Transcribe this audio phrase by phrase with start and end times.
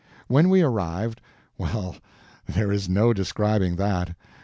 [0.27, 1.97] When we arrived—well,
[2.47, 4.15] there is no describing that.